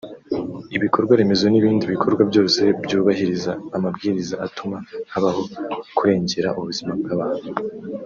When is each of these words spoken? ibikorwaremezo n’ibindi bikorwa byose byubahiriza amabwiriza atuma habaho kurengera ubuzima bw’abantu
ibikorwaremezo 0.75 1.45
n’ibindi 1.49 1.83
bikorwa 1.93 2.21
byose 2.31 2.61
byubahiriza 2.83 3.51
amabwiriza 3.75 4.35
atuma 4.45 4.77
habaho 5.13 5.41
kurengera 5.97 6.49
ubuzima 6.59 6.91
bw’abantu 7.03 7.49